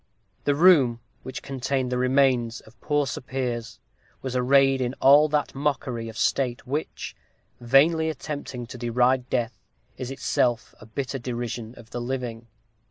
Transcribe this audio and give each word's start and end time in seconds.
The 0.45 0.55
room 0.55 0.99
which 1.21 1.43
contained 1.43 1.91
the 1.91 1.97
remains 1.99 2.59
of 2.61 2.81
poor 2.81 3.05
Sir 3.05 3.21
Piers 3.21 3.79
was 4.23 4.35
arrayed 4.35 4.81
in 4.81 4.95
all 4.95 5.29
that 5.29 5.53
mockery 5.53 6.09
of 6.09 6.17
state 6.17 6.65
which, 6.65 7.15
vainly 7.59 8.09
attempting 8.09 8.65
to 8.65 8.79
deride 8.79 9.29
death, 9.29 9.59
is 9.99 10.09
itself 10.09 10.73
a 10.81 10.87
bitter 10.87 11.19
derision 11.19 11.75
of 11.77 11.91
the 11.91 12.01
living. 12.01 12.47